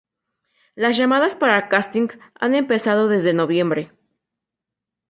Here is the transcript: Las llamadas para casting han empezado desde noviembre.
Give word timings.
Las 0.73 0.97
llamadas 0.97 1.35
para 1.35 1.69
casting 1.69 2.07
han 2.33 2.55
empezado 2.55 3.07
desde 3.07 3.35
noviembre. 3.35 3.91